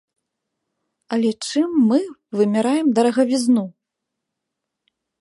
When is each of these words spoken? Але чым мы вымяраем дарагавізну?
Але 1.17 1.31
чым 1.47 1.69
мы 1.91 2.01
вымяраем 2.41 2.87
дарагавізну? 3.01 3.65